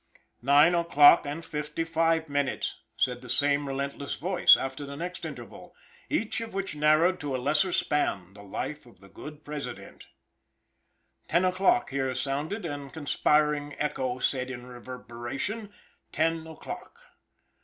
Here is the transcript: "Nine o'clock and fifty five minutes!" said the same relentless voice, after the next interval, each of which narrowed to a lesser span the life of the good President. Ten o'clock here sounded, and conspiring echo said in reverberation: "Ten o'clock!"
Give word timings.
"Nine 0.41 0.73
o'clock 0.73 1.27
and 1.27 1.45
fifty 1.45 1.83
five 1.83 2.27
minutes!" 2.27 2.79
said 2.97 3.21
the 3.21 3.29
same 3.29 3.67
relentless 3.67 4.15
voice, 4.15 4.57
after 4.57 4.83
the 4.83 4.95
next 4.97 5.25
interval, 5.25 5.75
each 6.09 6.41
of 6.41 6.55
which 6.55 6.75
narrowed 6.75 7.19
to 7.19 7.35
a 7.35 7.37
lesser 7.37 7.71
span 7.71 8.33
the 8.33 8.41
life 8.41 8.87
of 8.87 8.99
the 8.99 9.09
good 9.09 9.45
President. 9.45 10.07
Ten 11.27 11.45
o'clock 11.45 11.91
here 11.91 12.15
sounded, 12.15 12.65
and 12.65 12.91
conspiring 12.91 13.75
echo 13.77 14.17
said 14.17 14.49
in 14.49 14.65
reverberation: 14.65 15.71
"Ten 16.11 16.47
o'clock!" 16.47 16.97